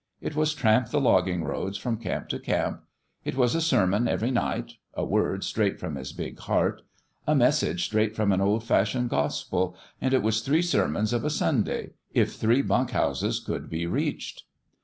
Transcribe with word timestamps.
It 0.19 0.35
was 0.35 0.55
tramp 0.55 0.89
the 0.89 0.99
logging 0.99 1.43
roads 1.43 1.77
from 1.77 1.97
camp 1.97 2.27
to 2.29 2.39
camp. 2.39 2.81
It 3.23 3.35
was 3.37 3.53
a 3.53 3.61
sermon 3.61 4.07
every 4.07 4.31
night 4.31 4.73
a 4.95 5.05
word 5.05 5.43
straight 5.43 5.79
from 5.79 5.93
his 5.95 6.11
big 6.11 6.39
heart 6.39 6.81
a 7.27 7.35
message 7.35 7.85
straight 7.85 8.15
from 8.15 8.31
an 8.31 8.41
old 8.41 8.63
fashioned 8.63 9.11
gospel; 9.11 9.75
and 10.01 10.11
it 10.15 10.23
was 10.23 10.41
three 10.41 10.63
sermons 10.63 11.13
of 11.13 11.23
a 11.23 11.29
Sunday, 11.29 11.91
if 12.15 12.33
three 12.33 12.63
bunk 12.63 12.89
houses 12.89 13.39
could 13.39 13.69
be 13.69 13.85
reached. 13.85 14.45